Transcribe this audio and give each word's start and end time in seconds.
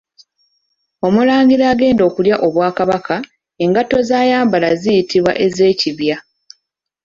Omulangira 1.07 1.63
agenda 1.73 2.01
okulya 2.09 2.35
obwakabaka, 2.47 3.15
engatto 3.63 3.97
zaayambala 4.07 4.69
ziyitibwa 4.81 5.31
ez’ekibya. 5.45 6.17